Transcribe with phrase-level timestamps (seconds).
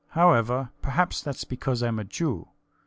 [0.17, 2.47] However, perhaps thats because I'm a Jew.